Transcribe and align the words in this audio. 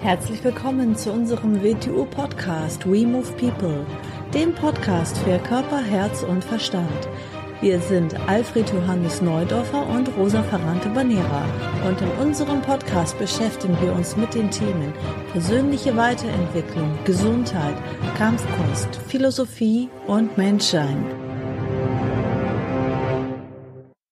Herzlich 0.00 0.44
willkommen 0.44 0.94
zu 0.94 1.10
unserem 1.10 1.60
WTU-Podcast 1.60 2.86
We 2.86 3.04
Move 3.04 3.32
People, 3.32 3.84
dem 4.32 4.54
Podcast 4.54 5.18
für 5.18 5.40
Körper, 5.40 5.82
Herz 5.82 6.22
und 6.22 6.44
Verstand. 6.44 7.08
Wir 7.60 7.80
sind 7.80 8.14
Alfred 8.28 8.70
Johannes 8.72 9.20
Neudorfer 9.20 9.84
und 9.88 10.08
Rosa 10.16 10.44
Ferrante 10.44 10.88
Banera 10.90 11.44
und 11.84 12.00
in 12.00 12.10
unserem 12.24 12.62
Podcast 12.62 13.18
beschäftigen 13.18 13.76
wir 13.80 13.92
uns 13.92 14.16
mit 14.16 14.32
den 14.34 14.48
Themen 14.52 14.94
persönliche 15.32 15.96
Weiterentwicklung, 15.96 16.96
Gesundheit, 17.04 17.74
Kampfkunst, 18.16 18.94
Philosophie 19.08 19.90
und 20.06 20.38
Menschsein. 20.38 21.04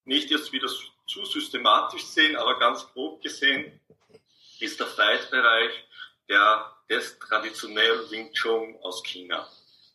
Nicht 0.04 0.32
jetzt 0.32 0.52
wieder 0.52 0.66
zu 0.66 1.24
systematisch 1.24 2.04
sehen, 2.06 2.34
aber 2.34 2.58
ganz 2.58 2.88
grob 2.92 3.22
gesehen 3.22 3.70
ist 4.60 4.80
der 4.80 4.86
Fight-Bereich 4.86 5.72
der 6.28 6.76
des 6.88 7.18
traditionellen 7.18 8.10
Wing 8.10 8.32
Chun 8.32 8.76
aus 8.82 9.02
China, 9.02 9.48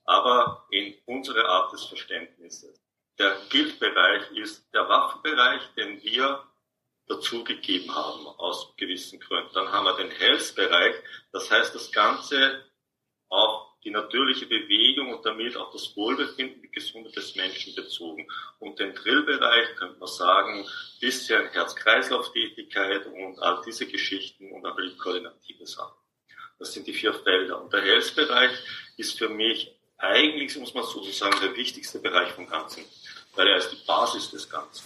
aber 0.05 0.65
in 0.71 0.93
unserer 1.05 1.47
Art 1.47 1.73
des 1.73 1.85
Verständnisses. 1.85 2.81
Der 3.17 3.37
Guild-Bereich 3.49 4.31
ist 4.31 4.67
der 4.73 4.87
Waffenbereich, 4.89 5.61
den 5.77 6.01
wir 6.03 6.43
dazugegeben 7.07 7.93
haben 7.93 8.25
aus 8.27 8.73
gewissen 8.77 9.19
Gründen. 9.19 9.53
Dann 9.53 9.71
haben 9.71 9.85
wir 9.85 9.95
den 9.97 10.11
Health-Bereich, 10.11 10.95
das 11.31 11.49
heißt 11.51 11.75
das 11.75 11.91
Ganze 11.91 12.65
auf 13.29 13.67
die 13.83 13.91
natürliche 13.91 14.45
Bewegung 14.45 15.13
und 15.13 15.25
damit 15.25 15.57
auch 15.57 15.71
das 15.71 15.95
Wohlbefinden, 15.95 16.60
Gesundheit 16.71 17.15
des 17.15 17.35
Menschen 17.35 17.75
bezogen. 17.75 18.27
Und 18.59 18.79
den 18.79 18.93
Drillbereich 18.93 19.75
könnte 19.75 19.99
man 19.99 20.07
sagen, 20.07 20.65
bisschen 20.99 21.47
Herz-Kreislauf-Tätigkeit 21.49 23.05
und 23.07 23.39
all 23.39 23.61
diese 23.65 23.85
Geschichten 23.87 24.51
und 24.51 24.63
die 24.79 24.97
koordinative 24.97 25.65
Sachen. 25.65 25.97
Das 26.59 26.73
sind 26.73 26.85
die 26.87 26.93
vier 26.93 27.13
Felder. 27.13 27.61
Und 27.61 27.73
der 27.73 27.81
Health-Bereich 27.81 28.51
ist 28.97 29.17
für 29.17 29.29
mich 29.29 29.75
eigentlich, 29.97 30.55
muss 30.57 30.73
man 30.73 30.83
sozusagen, 30.83 31.39
der 31.41 31.55
wichtigste 31.55 31.99
Bereich 31.99 32.31
vom 32.33 32.47
Ganzen, 32.47 32.83
weil 33.35 33.47
er 33.47 33.57
ist 33.57 33.71
die 33.71 33.85
Basis 33.85 34.31
des 34.31 34.49
Ganzen. 34.49 34.85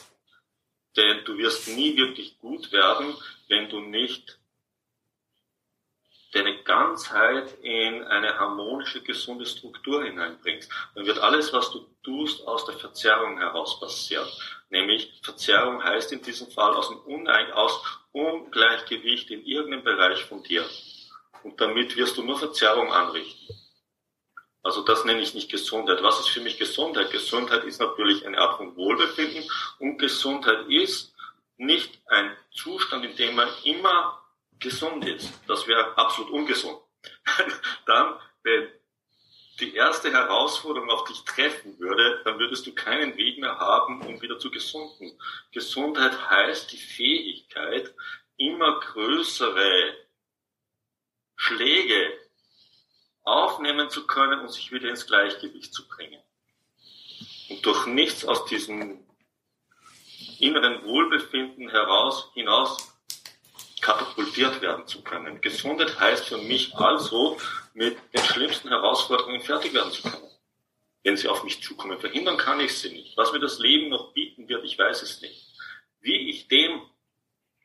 Denn 0.95 1.23
du 1.25 1.38
wirst 1.38 1.67
nie 1.67 1.95
wirklich 1.97 2.38
gut 2.39 2.72
werden, 2.72 3.16
wenn 3.47 3.70
du 3.70 3.80
nicht 3.80 4.39
deine 6.36 6.61
Ganzheit 6.64 7.58
in 7.61 8.03
eine 8.03 8.38
harmonische, 8.38 9.02
gesunde 9.02 9.45
Struktur 9.45 10.03
hineinbringst, 10.03 10.69
dann 10.94 11.05
wird 11.05 11.19
alles, 11.19 11.53
was 11.53 11.72
du 11.72 11.88
tust, 12.03 12.45
aus 12.45 12.66
der 12.66 12.75
Verzerrung 12.75 13.38
heraus 13.39 13.80
passieren. 13.80 14.27
Nämlich 14.69 15.14
Verzerrung 15.22 15.83
heißt 15.83 16.11
in 16.11 16.22
diesem 16.22 16.52
Fall 16.52 16.73
aus 16.73 16.89
dem 16.89 17.00
Unein, 17.00 17.52
aus 17.53 17.81
Ungleichgewicht 18.11 19.31
in 19.31 19.45
irgendeinem 19.45 19.83
Bereich 19.83 20.25
von 20.25 20.44
dir. 20.44 20.66
Und 21.44 21.61
damit 21.61 21.95
wirst 21.95 22.17
du 22.17 22.23
nur 22.23 22.38
Verzerrung 22.38 22.92
anrichten. 22.92 23.55
Also 24.61 24.81
das 24.81 25.05
nenne 25.05 25.22
ich 25.22 25.36
nicht 25.36 25.49
Gesundheit. 25.49 26.02
Was 26.02 26.20
ist 26.20 26.30
für 26.30 26.42
mich 26.42 26.58
Gesundheit? 26.58 27.11
Gesundheit 27.11 27.64
ist 27.64 27.80
natürlich 27.80 28.25
eine 28.25 28.39
Art 28.39 28.58
von 28.58 28.75
Wohlbefinden 28.75 29.44
und 29.80 29.99
Gesundheit 29.99 30.67
ist 30.67 31.14
nicht 31.58 32.02
ein 32.08 32.36
Zustand, 32.52 33.05
in 33.05 33.16
dem 33.16 33.36
man 33.36 33.47
immer 33.64 34.25
gesund 34.59 35.06
ist. 35.08 35.31
Das 35.48 35.67
wäre 35.67 35.98
absolut 35.98 36.31
ungesund. 36.31 36.80
Dann, 37.86 38.20
wenn 38.44 38.70
die 39.59 39.73
erste 39.73 40.11
Herausforderung 40.11 40.89
auf 40.89 41.06
dich 41.06 41.23
treffen 41.23 41.80
würde, 41.80 42.22
dann 42.25 42.39
würdest 42.39 42.67
du 42.67 42.76
keinen 42.76 43.16
Weg 43.16 43.39
mehr 43.39 43.58
haben, 43.58 44.02
um 44.02 44.22
wieder 44.22 44.38
zu 44.38 44.52
gesunden. 44.52 45.17
Gesundheit 45.53 46.30
heißt 46.30 46.73
die 46.73 46.78
Fähigkeit, 46.78 47.94
immer 48.38 48.81
größere 48.81 49.95
Schläge 51.38 52.20
aufnehmen 53.23 53.89
zu 53.89 54.06
können 54.08 54.42
und 54.42 54.50
sich 54.50 54.72
wieder 54.72 54.89
ins 54.89 55.08
Gleichgewicht 55.08 55.73
zu 55.73 55.87
bringen. 55.87 56.22
Und 57.49 57.66
durch 57.66 57.86
nichts 57.86 58.26
aus 58.26 58.45
diesem 58.45 59.05
inneren 60.39 60.83
Wohlbefinden 60.83 61.70
heraus 61.70 62.30
hinaus 62.33 62.95
katapultiert 63.86 64.62
werden 64.62 64.88
zu 64.88 65.04
können. 65.04 65.42
Gesundheit 65.42 66.00
heißt 66.00 66.26
für 66.26 66.40
mich 66.40 66.73
also, 66.76 67.38
mit 67.76 67.96
den 68.14 68.23
schlimmsten 68.23 68.70
Herausforderungen 68.70 69.42
fertig 69.42 69.76
werden 69.76 69.92
zu 69.92 70.02
können. 70.02 70.28
Wenn 71.04 71.18
sie 71.18 71.28
auf 71.28 71.44
mich 71.44 71.62
zukommen, 71.62 72.00
verhindern 72.00 72.38
kann 72.38 72.60
ich 72.60 72.76
sie 72.76 72.90
nicht. 72.90 73.16
Was 73.16 73.32
mir 73.32 73.40
das 73.40 73.60
Leben 73.60 73.90
noch 73.90 74.12
bieten 74.14 74.50
wird, 74.50 74.66
ich 74.66 74.80
weiß 74.80 75.04
es 75.04 75.22
nicht. 75.22 75.54
Wie 76.02 76.32
ich 76.32 76.48
dem 76.48 76.82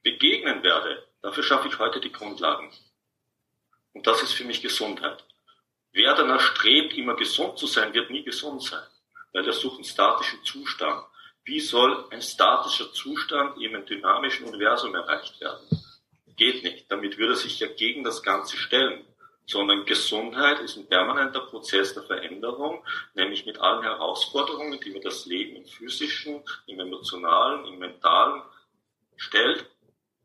begegnen 0.03 0.63
werde, 0.63 1.07
dafür 1.23 1.43
schaffe 1.43 1.69
ich 1.69 1.79
heute 1.79 2.01
die 2.01 2.13
Grundlagen. 2.13 2.71
Und 3.95 4.07
das 4.07 4.23
ist 4.23 4.35
für 4.35 4.45
mich 4.45 4.61
Gesundheit. 4.61 5.25
Wer 5.93 6.15
danach 6.15 6.41
strebt, 6.41 6.93
immer 6.93 7.17
gesund 7.17 7.59
zu 7.59 7.67
sein, 7.67 7.95
wird 7.95 8.11
nie 8.11 8.25
gesund 8.25 8.63
sein, 8.63 8.87
weil 9.33 9.47
er 9.47 9.55
sucht 9.55 9.77
einen 9.77 9.85
statischen 9.85 10.45
Zustand. 10.45 11.03
Wie 11.45 11.61
soll 11.61 12.07
ein 12.11 12.21
statischer 12.21 12.93
Zustand 12.93 13.57
in 13.57 13.75
einem 13.75 13.87
dynamischen 13.87 14.47
Universum 14.47 14.95
erreicht 14.95 15.41
werden? 15.41 15.67
Geht 16.41 16.63
nicht. 16.65 16.91
Damit 16.91 17.19
würde 17.19 17.35
er 17.35 17.37
sich 17.37 17.61
ja 17.61 17.67
gegen 17.67 18.03
das 18.03 18.23
Ganze 18.23 18.57
stellen. 18.57 19.05
Sondern 19.45 19.85
Gesundheit 19.85 20.59
ist 20.61 20.79
ein 20.79 20.89
permanenter 20.89 21.41
Prozess 21.41 21.93
der 21.93 22.03
Veränderung, 22.03 22.83
nämlich 23.13 23.45
mit 23.45 23.59
allen 23.59 23.83
Herausforderungen, 23.83 24.81
die 24.81 24.91
mir 24.91 25.03
das 25.03 25.27
Leben 25.27 25.57
im 25.57 25.67
physischen, 25.67 26.43
im 26.67 26.81
emotionalen, 26.81 27.67
im 27.67 27.79
mentalen 27.79 28.41
stellt, 29.17 29.67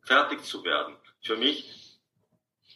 fertig 0.03 0.41
zu 0.45 0.63
werden. 0.63 0.95
Für 1.21 1.35
mich 1.35 1.99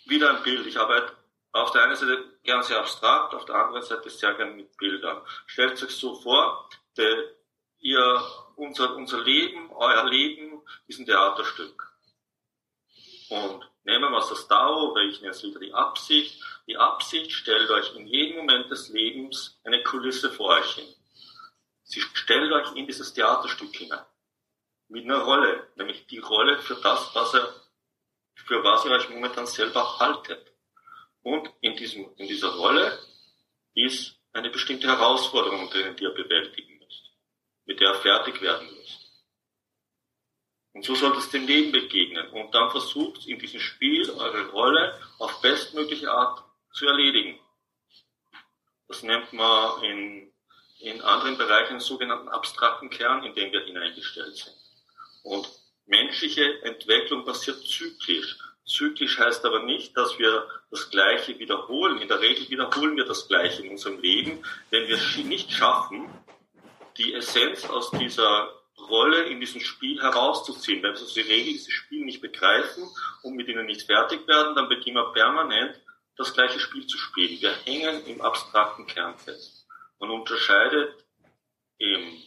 wieder 0.06 0.35
ein 0.35 0.44
Bild. 0.44 0.66
Ich 0.66 0.77
arbeite 0.77 1.13
auf 1.53 1.71
der 1.71 1.83
einen 1.83 1.95
Seite 1.95 2.21
gern 2.44 2.61
sehr 2.63 2.79
abstrakt, 2.79 3.33
auf 3.33 3.45
der 3.45 3.56
anderen 3.56 3.83
Seite 3.83 4.09
sehr 4.09 4.33
gern 4.33 4.57
mit 4.57 4.75
Bildern. 4.75 5.21
Stellt 5.45 5.81
euch 5.81 5.91
so 5.91 6.16
vor, 6.16 6.67
der, 6.97 7.23
ihr, 7.79 8.21
unser, 8.57 8.97
unser 8.97 9.21
Leben, 9.23 9.71
euer 9.71 10.09
Leben 10.09 10.61
ist 10.88 11.00
ein 11.00 11.06
Theaterstück. 11.06 11.88
Und 13.29 13.69
nehmen 13.84 14.12
wir 14.12 14.19
das 14.19 14.47
Dao, 14.47 14.91
oder 14.91 15.01
ich 15.01 15.22
nenne 15.22 15.34
es 15.34 15.44
wieder 15.44 15.59
die 15.59 15.73
Absicht. 15.73 16.41
Die 16.67 16.78
Absicht 16.78 17.31
stellt 17.31 17.69
euch 17.69 17.95
in 17.95 18.07
jedem 18.07 18.38
Moment 18.38 18.69
des 18.72 18.90
Lebens 18.90 19.59
eine 19.63 19.84
Kulisse 19.84 20.31
vor 20.31 20.50
euch 20.50 20.73
hin. 20.73 20.88
Sie 21.84 22.01
stellt 22.01 22.51
euch 22.51 22.75
in 22.75 22.85
dieses 22.85 23.13
Theaterstück 23.13 23.75
hinein. 23.75 24.06
Mit 24.88 25.06
einer 25.06 25.19
Rolle, 25.19 25.68
nämlich 25.75 26.07
die 26.07 26.19
Rolle 26.19 26.59
für 26.59 26.75
das, 26.75 27.13
was 27.13 27.34
er, 27.35 27.53
für 28.35 28.63
was 28.63 28.85
ihr 28.85 28.91
euch 28.91 29.09
momentan 29.09 29.45
selber 29.45 30.00
haltet. 30.00 30.51
Und 31.22 31.51
in 31.62 31.75
diesem, 31.75 32.12
in 32.18 32.28
dieser 32.28 32.50
Rolle 32.56 32.97
ist 33.75 34.19
eine 34.34 34.50
bestimmte 34.50 34.88
Herausforderung 34.88 35.69
drin, 35.69 35.95
die 35.95 36.03
ihr 36.03 36.13
bewältigen 36.13 36.79
müsst, 36.79 37.12
mit 37.66 37.79
der 37.79 37.89
ihr 37.89 37.95
fertig 37.95 38.41
werden 38.41 38.68
müsst. 38.75 39.08
Und 40.79 40.85
so 40.85 40.95
sollt 40.95 41.17
es 41.17 41.29
dem 41.29 41.45
Leben 41.45 41.73
begegnen. 41.73 42.29
Und 42.29 42.56
dann 42.56 42.72
versucht 42.72 43.28
in 43.28 43.38
diesem 43.38 43.59
Spiel 43.59 44.09
eure 44.12 44.47
Rolle 44.51 44.97
auf 45.17 45.41
bestmögliche 45.41 46.09
Art 46.09 46.41
zu 46.72 46.88
erledigen. 46.88 47.38
Das 48.88 49.03
nennt 49.03 49.34
man 49.34 49.84
in, 49.84 50.31
in 50.79 51.01
anderen 51.01 51.38
Bereichen 51.38 51.73
den 51.73 51.79
sogenannten 51.81 52.29
abstrakten 52.29 52.89
Kern, 52.89 53.25
in 53.25 53.35
den 53.35 53.51
wir 53.51 53.66
hineingestellt 53.66 54.38
sind. 54.38 54.56
Und 55.23 55.50
menschliche 55.85 56.63
Entwicklung 56.63 57.25
passiert 57.25 57.62
zyklisch. 57.62 58.38
Zyklisch 58.66 59.19
heißt 59.19 59.44
aber 59.44 59.63
nicht, 59.63 59.97
dass 59.97 60.18
wir 60.18 60.47
das 60.72 60.89
Gleiche 60.89 61.38
wiederholen. 61.39 61.97
In 62.01 62.07
der 62.07 62.22
Regel 62.22 62.50
wiederholen 62.50 62.95
wir 62.95 63.03
das 63.03 63.28
Gleiche 63.28 63.63
in 63.63 63.72
unserem 63.72 64.00
Leben, 64.00 64.45
wenn 64.69 64.88
wir 64.88 64.95
es 64.95 65.18
nicht 65.18 65.51
schaffen, 65.51 66.09
die 66.95 67.16
Essenz 67.16 67.66
aus 67.66 67.91
dieser 67.91 68.58
Rolle 68.89 69.23
in 69.23 69.39
diesem 69.39 69.61
Spiel 69.61 70.01
herauszuziehen. 70.01 70.83
Wenn 70.83 70.94
wir 70.94 71.00
also 71.00 71.13
die 71.13 71.22
Regel 71.22 71.53
dieses 71.53 71.73
Spiel 71.73 72.05
nicht 72.05 72.22
begreifen 72.22 72.89
und 73.24 73.36
mit 73.36 73.47
ihnen 73.47 73.65
nicht 73.65 73.83
fertig 73.83 74.27
werden, 74.27 74.56
dann 74.56 74.69
beginnen 74.69 74.97
wir 74.97 75.13
permanent 75.13 75.80
das 76.18 76.33
gleiche 76.33 76.59
Spiel 76.59 76.86
zu 76.86 76.97
spielen. 76.97 77.39
Wir 77.39 77.53
hängen 77.65 78.06
im 78.06 78.21
abstrakten 78.21 78.86
Kern 78.88 79.18
fest. 79.18 79.65
Man 80.00 80.09
unterscheidet 80.09 81.06
in 81.77 82.21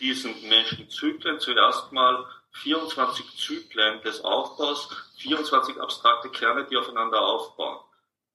diesen 0.00 0.48
Menschen 0.48 0.90
Zyklen 0.90 1.40
zuerst 1.40 1.92
mal 1.92 2.26
24 2.52 3.36
Zyklen 3.36 4.02
des 4.02 4.22
Aufbaus, 4.22 4.88
24 5.18 5.80
abstrakte 5.80 6.28
Kerne, 6.28 6.64
die 6.64 6.76
aufeinander 6.76 7.20
aufbauen. 7.20 7.80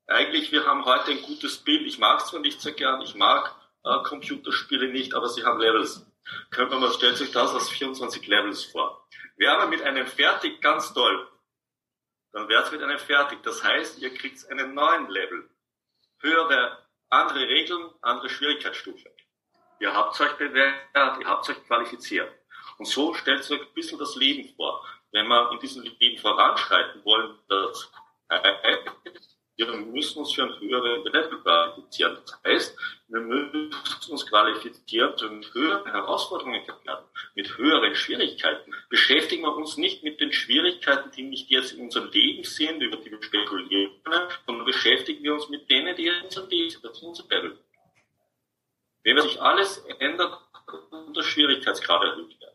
Eigentlich, 0.08 0.52
wir 0.52 0.66
haben 0.66 0.86
heute 0.86 1.12
ein 1.12 1.22
gutes 1.22 1.58
Bild. 1.58 1.86
Ich 1.86 2.00
mag 2.00 2.20
es 2.20 2.28
zwar 2.28 2.40
nicht 2.40 2.62
sehr 2.62 2.72
gern, 2.72 3.02
ich 3.02 3.16
mag 3.16 3.56
äh, 3.84 4.04
Computerspiele 4.04 4.90
nicht, 4.90 5.14
aber 5.14 5.30
sie 5.30 5.44
haben 5.44 5.60
Levels 5.60 6.06
könnte 6.52 6.78
man, 6.78 6.92
stellt 6.92 7.18
sich 7.18 7.32
das 7.32 7.54
als 7.54 7.70
24 7.70 8.26
Levels 8.28 8.64
vor. 8.66 9.08
Wäre 9.38 9.68
mit 9.68 9.82
einem 9.82 10.08
fertig 10.08 10.62
ganz 10.62 10.94
toll, 10.94 11.28
dann 12.32 12.48
wäre 12.48 12.64
es 12.64 12.72
mit 12.72 12.82
einem 12.84 13.00
fertig. 13.00 13.42
Das 13.44 13.64
heißt, 13.64 14.00
ihr 14.00 14.14
kriegt 14.14 14.50
einen 14.50 14.74
neuen 14.74 15.10
Level. 15.10 15.50
Höhere, 16.20 16.86
andere 17.10 17.48
Regeln, 17.48 17.90
andere 18.02 18.30
Schwierigkeitsstufe. 18.30 19.10
Ihr 19.80 19.94
habt 19.94 20.20
euch 20.20 20.34
bewährt, 20.34 20.76
ihr 20.94 21.26
habt 21.26 21.50
euch 21.50 21.64
qualifiziert. 21.66 22.32
Und 22.78 22.86
so 22.86 23.14
stellt 23.14 23.50
euch 23.50 23.62
ein 23.62 23.74
bisschen 23.74 23.98
das 23.98 24.16
Leben 24.16 24.54
vor. 24.56 24.86
Wenn 25.12 25.28
wir 25.28 25.52
in 25.52 25.60
diesem 25.60 25.84
Leben 25.84 26.22
voranschreiten 26.22 27.04
wollen, 27.04 27.40
das 27.48 27.92
wir 29.56 29.74
müssen 29.74 30.20
uns 30.20 30.34
für 30.34 30.44
ein 30.44 30.60
höheres 30.60 31.04
Level 31.12 31.42
qualifizieren. 31.42 32.18
Das 32.26 32.40
heißt, 32.46 32.79
uns 34.10 34.26
qualifizieren 34.26 35.18
zu 35.18 35.30
höheren 35.54 35.92
Herausforderungen 35.92 36.62
mit 37.36 37.58
höheren 37.58 37.96
Schwierigkeiten. 37.96 38.74
Beschäftigen 38.90 39.44
wir 39.44 39.56
uns 39.56 39.78
nicht 39.78 40.04
mit 40.04 40.20
den 40.20 40.32
Schwierigkeiten, 40.32 41.12
die 41.12 41.24
nicht 41.24 41.50
jetzt 41.50 41.74
in 41.74 41.86
unserem 41.86 42.12
Leben 42.12 42.44
sind, 42.44 42.82
über 42.82 42.98
die 42.98 43.12
wir 43.12 43.22
spekulieren 43.22 43.92
können, 44.04 44.30
sondern 44.46 44.66
beschäftigen 44.66 45.24
wir 45.24 45.34
uns 45.34 45.50
mit 45.50 45.70
denen, 45.70 45.96
die 45.96 46.08
in 46.08 46.24
unserem 46.24 46.50
Leben 46.50 46.70
sind, 46.70 46.84
das 46.84 46.98
ist 46.98 47.04
unser. 47.04 47.24
Wenn 49.04 49.22
sich 49.22 49.42
alles 49.42 49.78
ändert 50.00 50.38
und 50.92 51.16
der 51.16 51.24
Schwierigkeitsgrad 51.24 52.04
erhöht 52.04 52.40
wird, 52.40 52.54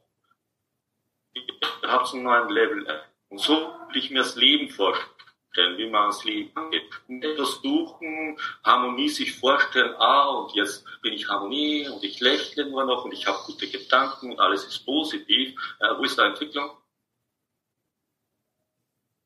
ihr 1.82 1.88
habt 1.88 2.12
einen 2.12 2.22
neuen 2.22 2.48
Level. 2.50 3.02
Und 3.28 3.38
so 3.38 3.56
will 3.88 3.96
ich 3.96 4.10
mir 4.10 4.18
das 4.18 4.36
Leben 4.36 4.68
vorstellen 4.68 5.13
vorstellen, 5.54 5.78
wie 5.78 5.88
man 5.88 6.12
Leben 6.24 6.56
angeht. 6.56 6.90
Etwas 7.08 7.60
suchen, 7.62 8.38
Harmonie 8.64 9.08
sich 9.08 9.38
vorstellen, 9.38 9.94
ah, 9.98 10.28
und 10.28 10.54
jetzt 10.54 10.84
bin 11.02 11.12
ich 11.12 11.28
Harmonie 11.28 11.88
und 11.88 12.02
ich 12.02 12.20
lächle 12.20 12.66
nur 12.66 12.84
noch 12.84 13.04
und 13.04 13.12
ich 13.12 13.26
habe 13.26 13.38
gute 13.46 13.68
Gedanken 13.68 14.32
und 14.32 14.40
alles 14.40 14.64
ist 14.64 14.84
positiv. 14.84 15.54
Äh, 15.80 15.96
wo 15.96 16.02
ist 16.02 16.18
da 16.18 16.26
Entwicklung? 16.26 16.70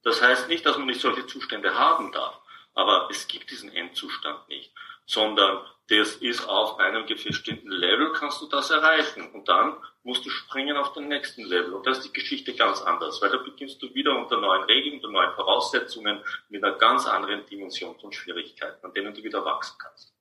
Das 0.02 0.22
heißt 0.22 0.48
nicht, 0.48 0.64
dass 0.64 0.78
man 0.78 0.86
nicht 0.86 1.00
solche 1.00 1.26
Zustände 1.26 1.74
haben 1.74 2.12
darf, 2.12 2.40
aber 2.74 3.08
es 3.10 3.26
gibt 3.26 3.50
diesen 3.50 3.72
Endzustand 3.72 4.48
nicht, 4.48 4.72
sondern 5.06 5.66
das 5.88 6.16
ist 6.16 6.46
auf 6.46 6.78
einem 6.78 7.06
bestimmten 7.06 7.70
Level 7.70 8.12
kannst 8.12 8.40
du 8.40 8.46
das 8.46 8.70
erreichen 8.70 9.30
und 9.32 9.48
dann 9.48 9.76
musst 10.08 10.24
du 10.24 10.30
springen 10.30 10.74
auf 10.78 10.94
den 10.94 11.08
nächsten 11.08 11.44
Level 11.44 11.74
und 11.74 11.86
da 11.86 11.90
ist 11.90 12.00
die 12.00 12.12
Geschichte 12.12 12.54
ganz 12.54 12.80
anders, 12.80 13.20
weil 13.20 13.28
da 13.28 13.36
beginnst 13.36 13.82
du 13.82 13.92
wieder 13.92 14.16
unter 14.16 14.40
neuen 14.40 14.62
Regeln, 14.62 14.94
unter 14.94 15.10
neuen 15.10 15.34
Voraussetzungen 15.34 16.24
mit 16.48 16.64
einer 16.64 16.78
ganz 16.78 17.06
anderen 17.06 17.44
Dimension 17.44 17.94
von 18.00 18.10
Schwierigkeiten, 18.10 18.86
an 18.86 18.94
denen 18.94 19.12
du 19.12 19.22
wieder 19.22 19.44
wachsen 19.44 19.76
kannst. 19.78 20.14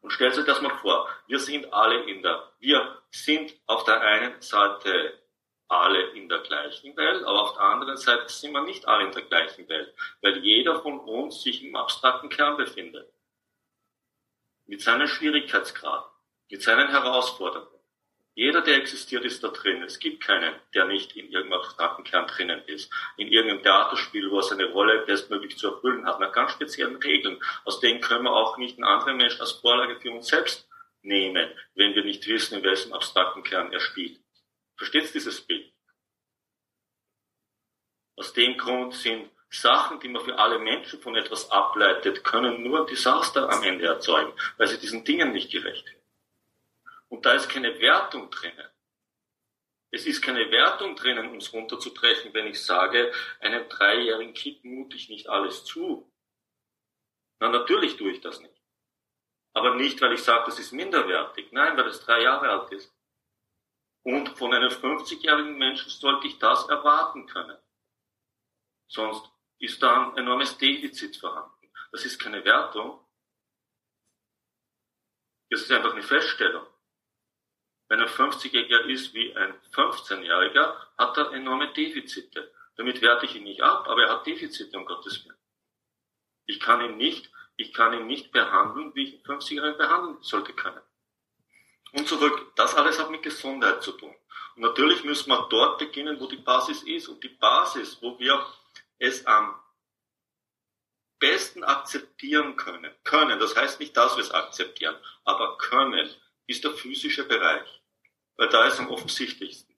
Und 0.00 0.12
stell 0.12 0.30
dir 0.30 0.44
das 0.44 0.62
mal 0.62 0.74
vor, 0.78 1.06
wir 1.26 1.38
sind 1.40 1.74
alle 1.74 2.04
in 2.04 2.22
der, 2.22 2.52
wir 2.58 3.02
sind 3.10 3.54
auf 3.66 3.84
der 3.84 4.00
einen 4.00 4.40
Seite 4.40 5.20
alle 5.68 6.12
in 6.12 6.30
der 6.30 6.38
gleichen 6.38 6.96
Welt, 6.96 7.22
aber 7.22 7.42
auf 7.42 7.52
der 7.52 7.64
anderen 7.64 7.98
Seite 7.98 8.30
sind 8.32 8.52
wir 8.52 8.62
nicht 8.62 8.88
alle 8.88 9.04
in 9.04 9.12
der 9.12 9.22
gleichen 9.24 9.68
Welt, 9.68 9.94
weil 10.22 10.38
jeder 10.38 10.80
von 10.80 11.00
uns 11.00 11.42
sich 11.42 11.62
im 11.62 11.76
abstrakten 11.76 12.30
Kern 12.30 12.56
befindet 12.56 13.12
mit 14.64 14.80
seinen 14.80 15.06
Schwierigkeitsgraden, 15.06 16.08
mit 16.50 16.62
seinen 16.62 16.88
Herausforderungen. 16.88 17.73
Jeder, 18.36 18.62
der 18.62 18.78
existiert, 18.78 19.24
ist 19.24 19.44
da 19.44 19.48
drin. 19.48 19.82
Es 19.84 20.00
gibt 20.00 20.24
keinen, 20.24 20.54
der 20.74 20.86
nicht 20.86 21.16
in 21.16 21.30
irgendeinem 21.30 21.60
abstrakten 21.60 22.02
Kern 22.02 22.26
drinnen 22.26 22.62
ist. 22.66 22.92
In 23.16 23.28
irgendeinem 23.28 23.62
Theaterspiel, 23.62 24.28
wo 24.30 24.38
er 24.38 24.42
seine 24.42 24.72
Rolle 24.72 25.04
bestmöglich 25.06 25.56
zu 25.56 25.68
erfüllen 25.68 26.04
hat, 26.04 26.18
nach 26.18 26.32
ganz 26.32 26.50
speziellen 26.50 26.96
Regeln. 26.96 27.40
Aus 27.64 27.78
denen 27.78 28.00
können 28.00 28.24
wir 28.24 28.32
auch 28.32 28.56
nicht 28.56 28.76
einen 28.76 28.88
anderen 28.88 29.18
Menschen 29.18 29.40
als 29.40 29.52
Vorlage 29.52 30.00
für 30.00 30.10
uns 30.10 30.26
selbst 30.26 30.68
nehmen, 31.02 31.48
wenn 31.74 31.94
wir 31.94 32.02
nicht 32.02 32.26
wissen, 32.26 32.58
in 32.58 32.64
welchem 32.64 32.92
abstrakten 32.92 33.44
Kern 33.44 33.72
er 33.72 33.80
spielt. 33.80 34.20
Versteht 34.76 35.14
dieses 35.14 35.40
Bild? 35.40 35.72
Aus 38.16 38.32
dem 38.32 38.56
Grund 38.56 38.94
sind 38.94 39.30
Sachen, 39.48 40.00
die 40.00 40.08
man 40.08 40.24
für 40.24 40.36
alle 40.36 40.58
Menschen 40.58 41.00
von 41.00 41.14
etwas 41.14 41.50
ableitet, 41.52 42.24
können 42.24 42.64
nur 42.64 42.80
ein 42.80 42.86
Desaster 42.86 43.48
am 43.48 43.62
Ende 43.62 43.86
erzeugen, 43.86 44.32
weil 44.56 44.66
sie 44.66 44.78
diesen 44.78 45.04
Dingen 45.04 45.32
nicht 45.32 45.52
gerecht 45.52 45.86
werden. 45.86 46.03
Und 47.08 47.26
da 47.26 47.34
ist 47.34 47.48
keine 47.48 47.78
Wertung 47.80 48.30
drinnen. 48.30 48.68
Es 49.90 50.06
ist 50.06 50.22
keine 50.22 50.50
Wertung 50.50 50.96
drinnen, 50.96 51.36
es 51.36 51.52
runterzubrechen, 51.52 52.34
wenn 52.34 52.48
ich 52.48 52.64
sage, 52.64 53.12
einem 53.38 53.68
dreijährigen 53.68 54.34
Kind 54.34 54.64
mute 54.64 54.96
ich 54.96 55.08
nicht 55.08 55.28
alles 55.28 55.64
zu. 55.64 56.12
Na, 57.38 57.48
natürlich 57.48 57.96
tue 57.96 58.10
ich 58.10 58.20
das 58.20 58.40
nicht. 58.40 58.60
Aber 59.52 59.76
nicht, 59.76 60.00
weil 60.00 60.12
ich 60.12 60.22
sage, 60.22 60.46
das 60.46 60.58
ist 60.58 60.72
minderwertig. 60.72 61.52
Nein, 61.52 61.76
weil 61.76 61.86
es 61.86 62.00
drei 62.00 62.22
Jahre 62.22 62.48
alt 62.48 62.72
ist. 62.72 62.92
Und 64.02 64.30
von 64.30 64.52
einem 64.52 64.70
50-jährigen 64.70 65.56
Menschen 65.56 65.88
sollte 65.90 66.26
ich 66.26 66.38
das 66.38 66.68
erwarten 66.68 67.26
können. 67.26 67.56
Sonst 68.88 69.30
ist 69.58 69.82
da 69.82 70.08
ein 70.08 70.16
enormes 70.18 70.58
Defizit 70.58 71.16
vorhanden. 71.16 71.72
Das 71.92 72.04
ist 72.04 72.18
keine 72.18 72.44
Wertung. 72.44 73.00
Das 75.50 75.62
ist 75.62 75.70
einfach 75.70 75.92
eine 75.92 76.02
Feststellung. 76.02 76.66
Wenn 77.88 78.00
ein 78.00 78.08
50-Jähriger 78.08 78.80
ist 78.86 79.14
wie 79.14 79.34
ein 79.36 79.54
15-Jähriger, 79.72 80.74
hat 80.96 81.16
er 81.16 81.32
enorme 81.32 81.72
Defizite. 81.72 82.52
Damit 82.76 83.02
werte 83.02 83.26
ich 83.26 83.36
ihn 83.36 83.44
nicht 83.44 83.62
ab, 83.62 83.86
aber 83.88 84.04
er 84.04 84.10
hat 84.10 84.26
Defizite, 84.26 84.76
um 84.76 84.86
Gottes 84.86 85.24
Willen. 85.24 85.36
Ich 86.46 86.60
kann 86.60 86.80
ihn 86.80 86.96
nicht, 86.96 87.30
ich 87.56 87.72
kann 87.72 87.92
ihn 87.92 88.06
nicht 88.06 88.32
behandeln, 88.32 88.94
wie 88.94 89.04
ich 89.04 89.14
einen 89.14 89.40
50-Jährigen 89.40 89.78
behandeln 89.78 90.22
sollte 90.22 90.52
können. 90.52 90.80
Und 91.92 92.08
zurück, 92.08 92.52
das 92.56 92.74
alles 92.74 92.98
hat 92.98 93.10
mit 93.10 93.22
Gesundheit 93.22 93.82
zu 93.82 93.92
tun. 93.92 94.14
Und 94.56 94.62
natürlich 94.62 95.04
müssen 95.04 95.28
wir 95.30 95.46
dort 95.48 95.78
beginnen, 95.78 96.18
wo 96.20 96.26
die 96.26 96.36
Basis 96.36 96.82
ist. 96.82 97.08
Und 97.08 97.22
die 97.22 97.28
Basis, 97.28 97.98
wo 98.00 98.18
wir 98.18 98.44
es 98.98 99.26
am 99.26 99.54
besten 101.18 101.64
akzeptieren 101.64 102.56
können, 102.56 102.92
können, 103.04 103.38
das 103.38 103.56
heißt 103.56 103.80
nicht, 103.80 103.96
dass 103.96 104.16
wir 104.16 104.22
es 104.22 104.30
akzeptieren, 104.30 104.96
aber 105.24 105.56
können, 105.58 106.08
ist 106.46 106.64
der 106.64 106.72
physische 106.72 107.24
Bereich. 107.24 107.68
Weil 108.36 108.48
da 108.48 108.66
ist 108.66 108.80
am 108.80 108.90
offensichtlichsten. 108.90 109.74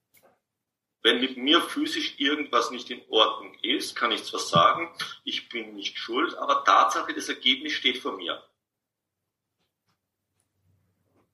Wenn 1.02 1.20
mit 1.20 1.36
mir 1.36 1.60
physisch 1.60 2.18
irgendwas 2.18 2.70
nicht 2.70 2.90
in 2.90 3.00
Ordnung 3.08 3.56
ist, 3.62 3.94
kann 3.94 4.10
ich 4.10 4.24
zwar 4.24 4.40
sagen, 4.40 4.92
ich 5.24 5.48
bin 5.48 5.74
nicht 5.76 5.98
schuld, 5.98 6.34
aber 6.34 6.64
Tatsache, 6.64 7.14
das 7.14 7.28
Ergebnis 7.28 7.74
steht 7.74 7.98
vor 7.98 8.16
mir. 8.16 8.42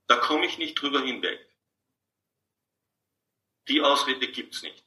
Da 0.08 0.16
komme 0.16 0.44
ich 0.44 0.58
nicht 0.58 0.74
drüber 0.74 1.00
hinweg. 1.00 1.40
Die 3.68 3.80
Ausrede 3.80 4.28
gibt's 4.28 4.62
nicht. 4.62 4.84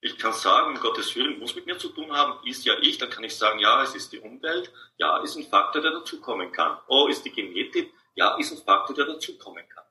Ich 0.00 0.18
kann 0.18 0.34
sagen, 0.34 0.74
um 0.74 0.82
Gottes 0.82 1.16
Willen 1.16 1.38
muss 1.38 1.54
mit 1.54 1.64
mir 1.64 1.78
zu 1.78 1.88
tun 1.88 2.12
haben, 2.12 2.46
ist 2.46 2.66
ja 2.66 2.78
ich, 2.80 2.98
dann 2.98 3.08
kann 3.08 3.24
ich 3.24 3.34
sagen, 3.34 3.58
ja, 3.58 3.82
es 3.82 3.94
ist 3.94 4.12
die 4.12 4.18
Umwelt, 4.18 4.70
ja, 4.98 5.16
ist 5.22 5.36
ein 5.36 5.48
Faktor, 5.48 5.80
der 5.80 5.92
dazukommen 5.92 6.52
kann. 6.52 6.78
Oh, 6.88 7.06
ist 7.06 7.24
die 7.24 7.32
Genetik, 7.32 7.90
ja, 8.14 8.36
ist 8.36 8.52
ein 8.52 8.58
Faktor, 8.58 8.94
der 8.94 9.06
dazukommen 9.06 9.68
kann. 9.68 9.84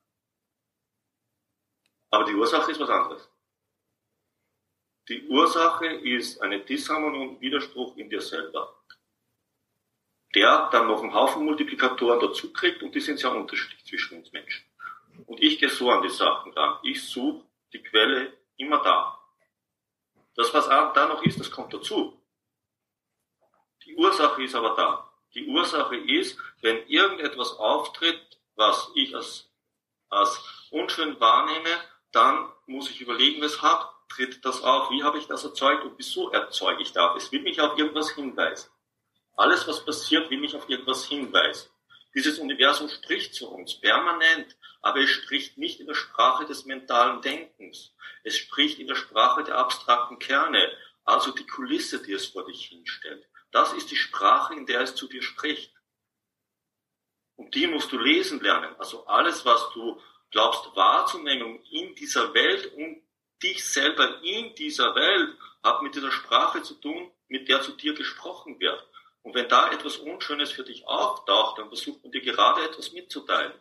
Aber 2.09 2.25
die 2.25 2.35
Ursache 2.35 2.71
ist 2.71 2.79
was 2.79 2.89
anderes. 2.89 3.29
Die 5.09 5.27
Ursache 5.27 5.87
ist 5.87 6.41
eine 6.41 6.59
Disharmonie 6.61 7.27
und 7.27 7.41
Widerspruch 7.41 7.97
in 7.97 8.09
dir 8.09 8.21
selber. 8.21 8.81
Der 10.33 10.69
dann 10.71 10.87
noch 10.87 11.01
einen 11.01 11.13
Haufen 11.13 11.43
Multiplikatoren 11.45 12.19
dazu 12.19 12.53
kriegt 12.53 12.81
und 12.81 12.95
die 12.95 13.01
sind 13.01 13.19
sehr 13.19 13.31
unterschiedlich 13.31 13.85
zwischen 13.85 14.19
uns 14.19 14.31
Menschen. 14.31 14.65
Und 15.27 15.41
ich 15.41 15.59
gehe 15.59 15.69
so 15.69 15.91
an 15.91 16.01
die 16.01 16.09
Sachen 16.09 16.53
ran. 16.53 16.79
Ich 16.83 17.03
suche 17.03 17.45
die 17.71 17.83
Quelle 17.83 18.33
immer 18.57 18.81
da. 18.81 19.19
Das, 20.35 20.53
was 20.53 20.67
da 20.67 21.07
noch 21.07 21.21
ist, 21.23 21.39
das 21.39 21.51
kommt 21.51 21.73
dazu. 21.73 22.19
Die 23.85 23.95
Ursache 23.95 24.43
ist 24.43 24.55
aber 24.55 24.75
da. 24.75 25.12
Die 25.35 25.47
Ursache 25.47 25.95
ist, 25.95 26.37
wenn 26.61 26.85
irgendetwas 26.87 27.53
auftritt, 27.53 28.39
was 28.55 28.91
ich 28.93 29.15
als, 29.15 29.49
als 30.09 30.39
unschön 30.69 31.19
wahrnehme, 31.19 31.69
dann 32.11 32.51
muss 32.67 32.89
ich 32.89 33.01
überlegen, 33.01 33.41
weshalb 33.41 33.87
tritt 34.09 34.45
das 34.45 34.61
auf, 34.61 34.91
wie 34.91 35.03
habe 35.03 35.17
ich 35.17 35.25
das 35.25 35.43
erzeugt 35.43 35.83
und 35.83 35.97
wieso 35.97 36.29
erzeuge 36.29 36.83
ich 36.83 36.93
das. 36.93 37.15
Es 37.17 37.31
will 37.31 37.41
mich 37.41 37.59
auf 37.59 37.77
irgendwas 37.77 38.11
hinweisen. 38.11 38.69
Alles, 39.35 39.67
was 39.67 39.83
passiert, 39.83 40.29
will 40.29 40.39
mich 40.39 40.55
auf 40.55 40.69
irgendwas 40.69 41.05
hinweisen. 41.05 41.69
Dieses 42.13 42.37
Universum 42.37 42.89
spricht 42.89 43.33
zu 43.33 43.49
uns 43.49 43.79
permanent, 43.79 44.55
aber 44.83 44.99
es 44.99 45.09
spricht 45.09 45.57
nicht 45.57 45.79
in 45.79 45.87
der 45.87 45.95
Sprache 45.95 46.45
des 46.45 46.65
mentalen 46.65 47.21
Denkens. 47.21 47.95
Es 48.23 48.37
spricht 48.37 48.77
in 48.77 48.85
der 48.85 48.95
Sprache 48.95 49.43
der 49.43 49.57
abstrakten 49.57 50.19
Kerne, 50.19 50.71
also 51.05 51.31
die 51.31 51.47
Kulisse, 51.47 52.03
die 52.03 52.13
es 52.13 52.27
vor 52.27 52.45
dich 52.45 52.65
hinstellt. 52.67 53.25
Das 53.53 53.71
ist 53.73 53.91
die 53.91 53.95
Sprache, 53.95 54.55
in 54.55 54.65
der 54.65 54.81
es 54.81 54.95
zu 54.95 55.07
dir 55.07 55.21
spricht. 55.21 55.71
Und 57.35 57.53
die 57.53 57.67
musst 57.67 57.91
du 57.91 57.99
lesen 57.99 58.41
lernen. 58.41 58.75
Also 58.79 59.05
alles, 59.05 59.45
was 59.45 59.69
du 59.73 60.01
glaubst 60.31 60.75
wahrzunehmen 60.75 61.63
in 61.65 61.93
dieser 61.93 62.33
Welt 62.33 62.73
und 62.73 63.03
dich 63.43 63.63
selber 63.63 64.21
in 64.23 64.55
dieser 64.55 64.95
Welt, 64.95 65.37
hat 65.63 65.83
mit 65.83 65.93
dieser 65.93 66.11
Sprache 66.11 66.63
zu 66.63 66.73
tun, 66.75 67.11
mit 67.27 67.47
der 67.47 67.61
zu 67.61 67.73
dir 67.73 67.93
gesprochen 67.93 68.59
wird. 68.59 68.87
Und 69.21 69.35
wenn 69.35 69.47
da 69.47 69.71
etwas 69.71 69.97
Unschönes 69.97 70.51
für 70.51 70.63
dich 70.63 70.87
auftaucht, 70.87 71.59
dann 71.59 71.67
versucht 71.67 72.03
man 72.03 72.11
dir 72.11 72.21
gerade 72.21 72.63
etwas 72.63 72.91
mitzuteilen. 72.91 73.53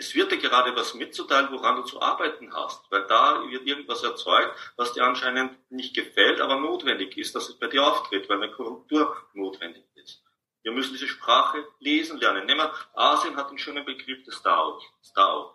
Es 0.00 0.14
wird 0.14 0.32
dir 0.32 0.38
gerade 0.38 0.74
was 0.74 0.94
mitzuteilen, 0.94 1.52
woran 1.52 1.76
du 1.76 1.82
zu 1.82 2.00
arbeiten 2.00 2.54
hast, 2.54 2.90
weil 2.90 3.06
da 3.06 3.44
wird 3.50 3.66
irgendwas 3.66 4.02
erzeugt, 4.02 4.56
was 4.76 4.94
dir 4.94 5.04
anscheinend 5.04 5.58
nicht 5.70 5.94
gefällt, 5.94 6.40
aber 6.40 6.58
notwendig 6.58 7.18
ist, 7.18 7.34
dass 7.34 7.50
es 7.50 7.58
bei 7.58 7.66
dir 7.66 7.84
auftritt, 7.84 8.26
weil 8.26 8.42
eine 8.42 8.50
Korrektur 8.50 9.14
notwendig 9.34 9.84
ist. 9.96 10.24
Wir 10.62 10.72
müssen 10.72 10.94
diese 10.94 11.06
Sprache 11.06 11.66
lesen 11.80 12.18
lernen. 12.18 12.46
Nehmen 12.46 12.60
wir, 12.60 12.74
Asien 12.94 13.36
hat 13.36 13.50
den 13.50 13.58
schönen 13.58 13.84
Begriff 13.84 14.24
des 14.24 14.40
Dao, 14.40 14.80
Dao. 15.14 15.54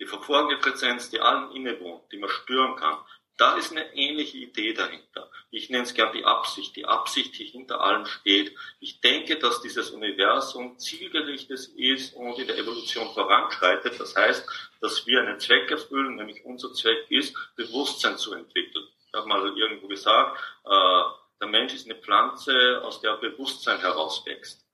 Die 0.00 0.06
verborgene 0.06 0.58
Präsenz, 0.58 1.10
die 1.10 1.20
allen 1.20 1.52
innewohnt, 1.52 2.10
die 2.10 2.18
man 2.18 2.28
spüren 2.28 2.74
kann. 2.74 2.98
Da 3.36 3.56
ist 3.56 3.70
eine 3.70 3.94
ähnliche 3.94 4.38
Idee 4.38 4.72
dahinter. 4.72 5.30
Ich 5.50 5.70
nenne 5.70 5.84
es 5.84 5.94
gern 5.94 6.12
die 6.12 6.24
Absicht, 6.24 6.74
die 6.74 6.86
Absicht, 6.86 7.38
die 7.38 7.44
hinter 7.44 7.80
allem 7.80 8.04
steht. 8.04 8.54
Ich 8.80 9.00
denke, 9.00 9.38
dass 9.38 9.62
dieses 9.62 9.90
Universum 9.90 10.78
zielgerichtet 10.78 11.68
ist 11.76 12.14
und 12.14 12.38
in 12.38 12.46
der 12.46 12.58
Evolution 12.58 13.12
voranschreitet. 13.14 13.98
Das 14.00 14.16
heißt, 14.16 14.44
dass 14.80 15.06
wir 15.06 15.20
einen 15.20 15.38
Zweck 15.38 15.70
erfüllen, 15.70 16.16
nämlich 16.16 16.44
unser 16.44 16.72
Zweck 16.72 17.06
ist, 17.10 17.34
Bewusstsein 17.54 18.18
zu 18.18 18.34
entwickeln. 18.34 18.86
Ich 19.06 19.14
habe 19.14 19.28
mal 19.28 19.56
irgendwo 19.56 19.86
gesagt, 19.86 20.38
äh, 20.64 21.02
der 21.40 21.48
Mensch 21.48 21.74
ist 21.74 21.86
eine 21.88 22.00
Pflanze, 22.00 22.82
aus 22.82 23.00
der 23.00 23.16
Bewusstsein 23.16 23.78
herauswächst. 23.80 24.66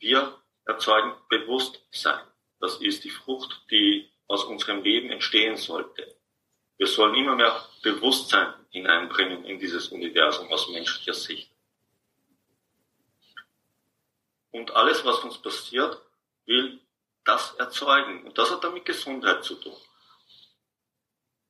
Wir 0.00 0.36
erzeugen 0.64 1.14
Bewusstsein. 1.28 2.20
Das 2.60 2.76
ist 2.80 3.04
die 3.04 3.10
Frucht, 3.10 3.62
die 3.70 4.10
aus 4.26 4.44
unserem 4.44 4.82
Leben 4.82 5.10
entstehen 5.10 5.56
sollte. 5.56 6.17
Wir 6.78 6.86
sollen 6.86 7.14
immer 7.16 7.34
mehr 7.34 7.68
Bewusstsein 7.82 8.54
hineinbringen 8.70 9.44
in 9.44 9.58
dieses 9.58 9.88
Universum 9.88 10.50
aus 10.52 10.68
menschlicher 10.68 11.14
Sicht. 11.14 11.50
Und 14.50 14.70
alles, 14.74 15.04
was 15.04 15.18
uns 15.24 15.38
passiert, 15.38 16.00
will 16.46 16.80
das 17.24 17.54
erzeugen. 17.54 18.24
Und 18.24 18.38
das 18.38 18.50
hat 18.50 18.64
damit 18.64 18.84
Gesundheit 18.84 19.44
zu 19.44 19.56
tun. 19.56 19.76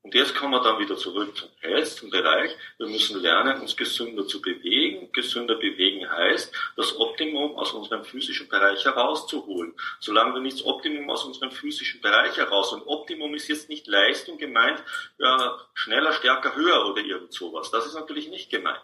Und 0.08 0.14
jetzt 0.14 0.34
kommen 0.34 0.52
wir 0.52 0.62
dann 0.62 0.78
wieder 0.78 0.96
zurück 0.96 1.36
zum 1.36 1.50
Health, 1.60 1.88
zum 1.88 2.08
Bereich. 2.08 2.56
Wir 2.78 2.86
müssen 2.86 3.20
lernen, 3.20 3.60
uns 3.60 3.76
gesünder 3.76 4.26
zu 4.26 4.40
bewegen. 4.40 5.12
Gesünder 5.12 5.56
bewegen 5.56 6.10
heißt, 6.10 6.50
das 6.76 6.98
Optimum 6.98 7.54
aus 7.56 7.72
unserem 7.72 8.02
physischen 8.04 8.48
Bereich 8.48 8.86
herauszuholen. 8.86 9.74
Solange 10.00 10.32
wir 10.32 10.40
nicht 10.40 10.60
das 10.60 10.64
Optimum 10.64 11.10
aus 11.10 11.24
unserem 11.24 11.50
physischen 11.50 12.00
Bereich 12.00 12.38
heraus, 12.38 12.72
und 12.72 12.86
Optimum 12.86 13.34
ist 13.34 13.48
jetzt 13.48 13.68
nicht 13.68 13.86
Leistung 13.86 14.38
gemeint, 14.38 14.82
ja, 15.18 15.60
schneller, 15.74 16.14
stärker, 16.14 16.56
höher 16.56 16.86
oder 16.86 17.02
irgend 17.02 17.34
sowas. 17.34 17.70
Das 17.70 17.84
ist 17.84 17.92
natürlich 17.92 18.30
nicht 18.30 18.48
gemeint. 18.48 18.80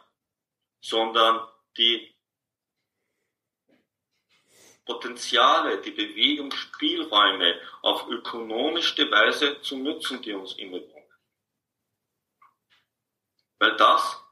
Sondern 0.82 1.40
die 1.78 2.14
Potenziale, 4.84 5.80
die 5.80 5.92
Bewegungsspielräume 5.92 7.58
auf 7.80 8.06
ökonomischste 8.10 9.10
Weise 9.10 9.62
zu 9.62 9.78
nutzen, 9.78 10.20
die 10.20 10.34
uns 10.34 10.52
immer 10.58 10.80
weil 13.58 13.76
das, 13.76 14.24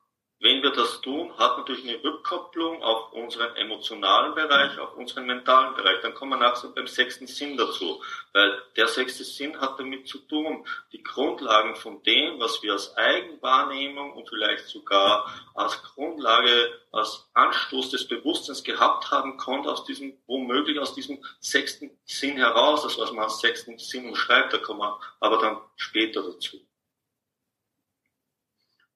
wenn 0.43 0.61
wir 0.61 0.71
das 0.71 1.01
tun, 1.03 1.39
hat 1.39 1.57
natürlich 1.57 1.89
eine 1.89 2.03
Rückkopplung 2.03 2.83
auf 2.83 3.13
unseren 3.13 3.55
emotionalen 3.55 4.35
Bereich, 4.35 4.77
auf 4.77 4.97
unseren 4.97 5.25
mentalen 5.27 5.77
Bereich. 5.77 6.01
Dann 6.03 6.15
kommen 6.15 6.33
wir 6.33 6.39
nachher 6.39 6.69
beim 6.71 6.89
sechsten 6.89 7.29
Sinn 7.29 7.57
dazu. 7.57 8.03
Weil 8.33 8.61
der 8.77 8.89
sechste 8.89 9.23
Sinn 9.23 9.61
hat 9.61 9.79
damit 9.79 10.09
zu 10.09 10.19
tun, 10.19 10.67
die 10.91 11.01
Grundlagen 11.01 11.77
von 11.77 12.03
dem, 12.03 12.41
was 12.41 12.61
wir 12.61 12.73
als 12.73 12.97
Eigenwahrnehmung 12.97 14.15
und 14.15 14.29
vielleicht 14.29 14.67
sogar 14.67 15.33
als 15.55 15.81
Grundlage, 15.81 16.73
als 16.91 17.31
Anstoß 17.35 17.91
des 17.91 18.09
Bewusstseins 18.09 18.65
gehabt 18.65 19.13
haben, 19.13 19.37
kommt 19.37 19.69
aus 19.69 19.85
diesem, 19.85 20.19
womöglich 20.27 20.81
aus 20.81 20.93
diesem 20.93 21.25
sechsten 21.39 21.97
Sinn 22.05 22.37
heraus, 22.37 22.83
das 22.83 22.99
was 22.99 23.13
man 23.13 23.25
als 23.25 23.39
sechsten 23.39 23.79
Sinn 23.79 24.09
umschreibt, 24.09 24.53
da 24.53 24.59
kommen 24.59 24.81
wir 24.81 24.99
aber 25.21 25.39
dann 25.39 25.61
später 25.77 26.21
dazu. 26.21 26.59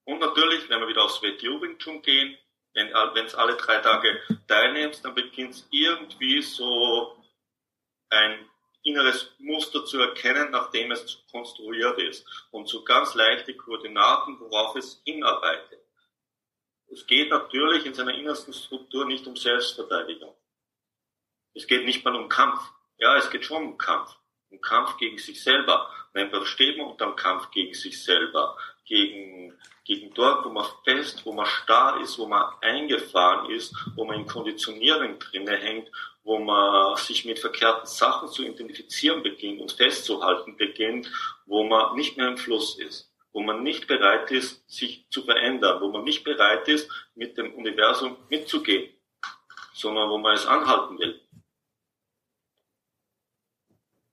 Und 0.07 0.21
natürlich, 0.21 0.69
wenn 0.71 0.81
wir 0.81 0.89
wieder 0.89 1.05
aufs 1.05 1.21
WTO 1.21 1.61
Wing 1.61 1.79
Chun 1.79 2.01
gehen, 2.01 2.39
wenn 2.73 3.27
es 3.27 3.35
alle 3.35 3.57
drei 3.57 3.79
Tage 3.79 4.21
teilnimmst, 4.47 5.05
dann 5.05 5.15
beginnt 5.15 5.55
es 5.55 5.67
irgendwie 5.71 6.43
so 6.43 7.17
ein 8.11 8.49
inneres 8.83 9.35
Muster 9.39 9.85
zu 9.85 9.99
erkennen, 9.99 10.53
nachdem 10.53 10.93
es 10.93 11.25
konstruiert 11.31 11.99
ist. 11.99 12.25
Und 12.53 12.69
so 12.69 12.85
ganz 12.85 13.15
leichte 13.15 13.57
Koordinaten, 13.57 14.39
worauf 14.39 14.77
es 14.77 15.03
hinarbeitet. 15.05 15.81
Es 16.89 17.05
geht 17.07 17.31
natürlich 17.31 17.85
in 17.85 17.95
seiner 17.95 18.15
innersten 18.15 18.55
Struktur 18.55 19.07
nicht 19.07 19.27
um 19.27 19.35
Selbstverteidigung. 19.35 20.37
Es 21.55 21.67
geht 21.67 21.85
nicht 21.85 22.05
mal 22.05 22.15
um 22.15 22.29
Kampf. 22.29 22.61
Ja, 22.99 23.17
es 23.17 23.29
geht 23.31 23.45
schon 23.45 23.65
um 23.65 23.79
Kampf. 23.79 24.15
Um 24.51 24.61
Kampf 24.61 24.99
gegen 24.99 25.19
sich 25.19 25.43
selber. 25.43 25.91
Nein, 26.15 26.31
versteht 26.31 26.79
man 26.79 26.87
unter 26.87 27.11
Kampf 27.17 27.51
gegen 27.51 27.75
sich 27.75 28.05
selber. 28.05 28.57
Gegen 28.85 29.59
gegen 29.87 30.13
dort, 30.15 30.45
wo 30.45 30.51
man 30.51 30.67
fest, 30.85 31.25
wo 31.25 31.33
man 31.33 31.47
starr 31.47 32.01
ist, 32.01 32.19
wo 32.19 32.27
man 32.27 32.53
eingefahren 32.61 33.51
ist, 33.51 33.73
wo 33.95 34.05
man 34.05 34.21
in 34.21 34.27
Konditionierung 34.27 35.19
drinne 35.21 35.57
hängt, 35.57 35.91
wo 36.25 36.41
man 36.41 36.97
sich 36.97 37.25
mit 37.25 37.39
verkehrten 37.39 37.87
Sachen 37.87 38.29
zu 38.29 38.43
identifizieren 38.43 39.23
beginnt 39.23 39.61
und 39.61 39.71
festzuhalten 39.71 40.57
beginnt, 40.57 41.09
wo 41.47 41.63
man 41.63 41.95
nicht 41.95 42.17
mehr 42.17 42.27
im 42.27 42.37
Fluss 42.37 42.77
ist, 42.81 43.13
wo 43.33 43.41
man 43.43 43.63
nicht 43.63 43.87
bereit 43.87 44.33
ist, 44.33 44.69
sich 44.69 45.07
zu 45.09 45.23
verändern, 45.23 45.81
wo 45.81 45.89
man 45.89 46.03
nicht 46.03 46.25
bereit 46.25 46.67
ist, 46.67 46.91
mit 47.15 47.39
dem 47.39 47.55
Universum 47.55 48.17
mitzugehen, 48.29 48.93
sondern 49.73 50.11
wo 50.11 50.19
man 50.19 50.35
es 50.35 50.47
anhalten 50.47 50.99
will. 50.99 51.21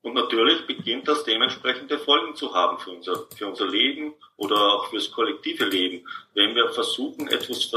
Und 0.03 0.15
natürlich 0.15 0.67
beginnt 0.67 1.07
das 1.07 1.23
dementsprechende 1.23 1.97
Folgen 1.97 2.35
zu 2.35 2.53
haben 2.53 2.77
für 2.77 2.91
unser, 2.91 3.25
für 3.37 3.47
unser 3.47 3.67
Leben 3.67 4.13
oder 4.35 4.57
auch 4.57 4.89
fürs 4.89 5.09
kollektive 5.09 5.63
Leben, 5.63 6.05
wenn 6.33 6.53
wir 6.55 6.69
versuchen, 6.71 7.29
etwas 7.29 7.69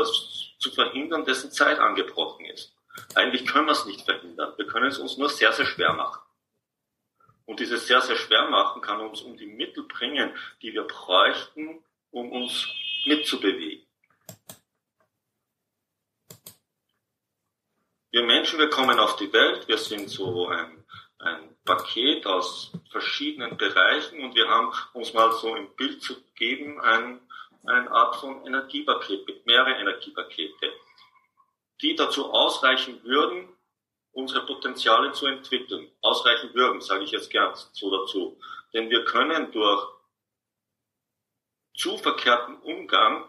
zu 0.58 0.70
verhindern, 0.72 1.24
dessen 1.24 1.52
Zeit 1.52 1.78
angebrochen 1.78 2.44
ist. 2.46 2.74
Eigentlich 3.14 3.46
können 3.46 3.66
wir 3.66 3.72
es 3.72 3.86
nicht 3.86 4.02
verhindern. 4.02 4.54
Wir 4.56 4.66
können 4.66 4.88
es 4.88 4.98
uns 4.98 5.16
nur 5.16 5.28
sehr, 5.28 5.52
sehr 5.52 5.66
schwer 5.66 5.92
machen. 5.92 6.20
Und 7.44 7.60
dieses 7.60 7.86
sehr, 7.86 8.00
sehr 8.00 8.16
schwer 8.16 8.50
machen 8.50 8.82
kann 8.82 9.00
uns 9.00 9.22
um 9.22 9.36
die 9.36 9.46
Mittel 9.46 9.84
bringen, 9.84 10.36
die 10.62 10.72
wir 10.72 10.82
bräuchten, 10.82 11.84
um 12.10 12.32
uns 12.32 12.66
mitzubewegen. 13.04 13.86
Wir 18.10 18.24
Menschen, 18.24 18.58
wir 18.58 18.70
kommen 18.70 18.98
auf 18.98 19.14
die 19.14 19.32
Welt, 19.32 19.68
wir 19.68 19.78
sind 19.78 20.08
so 20.08 20.48
ein 20.48 20.84
ein 21.18 21.55
Paket 21.66 22.26
aus 22.26 22.72
verschiedenen 22.90 23.58
Bereichen 23.58 24.20
und 24.24 24.34
wir 24.34 24.48
haben 24.48 24.72
uns 24.94 25.12
mal 25.12 25.30
so 25.32 25.54
im 25.54 25.68
Bild 25.76 26.02
zu 26.02 26.14
geben, 26.34 26.80
ein, 26.80 27.20
eine 27.66 27.90
Art 27.90 28.16
von 28.16 28.46
Energiepaket 28.46 29.26
mit 29.26 29.44
mehreren 29.44 29.74
Energiepakete, 29.74 30.72
die 31.82 31.94
dazu 31.94 32.32
ausreichen 32.32 33.04
würden, 33.04 33.48
unsere 34.12 34.46
Potenziale 34.46 35.12
zu 35.12 35.26
entwickeln. 35.26 35.90
Ausreichen 36.00 36.54
würden, 36.54 36.80
sage 36.80 37.04
ich 37.04 37.10
jetzt 37.10 37.30
gern 37.30 37.54
so 37.72 37.90
dazu. 37.90 38.38
Denn 38.72 38.88
wir 38.88 39.04
können 39.04 39.52
durch 39.52 39.86
zu 41.74 41.98
verkehrten 41.98 42.56
Umgang 42.62 43.28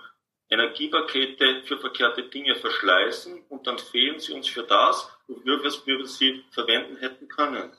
Energiepakete 0.50 1.63
für 1.63 1.77
verkehrte 1.77 2.24
Dinge 2.24 2.56
verschleißen 2.56 3.44
und 3.50 3.67
dann 3.67 3.77
fehlen 3.77 4.20
sie 4.20 4.32
uns 4.32 4.48
für 4.48 4.63
das, 4.63 5.12
wofür 5.27 5.62
wir 5.62 6.06
sie 6.06 6.46
verwenden 6.51 6.96
hätten 6.98 7.27
können. 7.27 7.75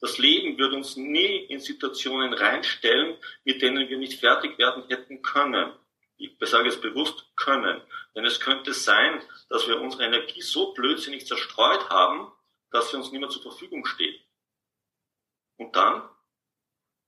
Das 0.00 0.18
Leben 0.18 0.56
wird 0.58 0.72
uns 0.72 0.96
nie 0.96 1.44
in 1.46 1.60
Situationen 1.60 2.32
reinstellen, 2.32 3.18
mit 3.44 3.60
denen 3.60 3.88
wir 3.88 3.98
nicht 3.98 4.18
fertig 4.18 4.58
werden 4.58 4.84
hätten 4.88 5.22
können. 5.22 5.72
Ich 6.16 6.36
sage 6.40 6.68
es 6.68 6.80
bewusst 6.80 7.30
können. 7.36 7.82
Denn 8.14 8.24
es 8.24 8.40
könnte 8.40 8.72
sein, 8.72 9.22
dass 9.48 9.68
wir 9.68 9.80
unsere 9.80 10.04
Energie 10.04 10.42
so 10.42 10.72
blödsinnig 10.72 11.26
zerstreut 11.26 11.88
haben, 11.90 12.32
dass 12.70 12.90
sie 12.90 12.96
uns 12.96 13.10
nicht 13.10 13.20
mehr 13.20 13.28
zur 13.28 13.42
Verfügung 13.42 13.84
steht. 13.84 14.20
Und 15.56 15.76
dann 15.76 16.08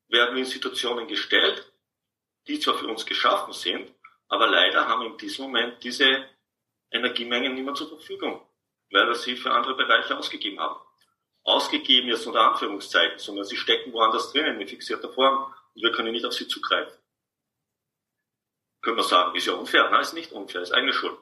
werden 0.09 0.35
wir 0.35 0.43
in 0.43 0.49
Situationen 0.49 1.09
gestellt, 1.09 1.73
die 2.47 2.61
zwar 2.61 2.75
für 2.75 2.87
uns 2.87 3.07
geschaffen 3.07 3.53
sind, 3.53 3.95
aber 4.29 4.47
leider 4.47 4.87
haben 4.87 5.07
in 5.07 5.17
diesem 5.17 5.47
Moment 5.47 5.83
diese 5.83 6.29
Energiemengen 6.91 7.55
nicht 7.55 7.65
mehr 7.65 7.75
zur 7.75 7.89
Verfügung 7.89 8.47
weil 8.93 9.09
wir 9.09 9.15
sie 9.15 9.37
für 9.37 9.51
andere 9.51 9.75
Bereiche 9.75 10.17
ausgegeben 10.17 10.61
haben. 10.61 10.81
Ausgegeben 11.45 12.09
jetzt 12.09 12.27
unter 12.27 12.41
Anführungszeichen, 12.41 13.19
sondern 13.19 13.45
sie 13.45 13.57
stecken 13.57 13.93
woanders 13.93 14.33
drinnen 14.33 14.61
in 14.61 14.69
fixierter 14.69 15.13
Form 15.13 15.53
und 15.75 15.83
wir 15.83 15.93
können 15.93 16.13
nicht 16.13 16.25
auf 16.25 16.33
sie 16.33 16.47
zugreifen. 16.47 16.97
Können 18.81 18.97
wir 18.97 19.05
sagen, 19.05 19.35
ist 19.37 19.47
ja 19.47 19.55
unfair? 19.55 19.91
Nein, 19.91 20.01
ist 20.01 20.13
nicht 20.13 20.33
unfair, 20.33 20.63
ist 20.63 20.73
eigene 20.73 20.93
Schuld. 20.93 21.17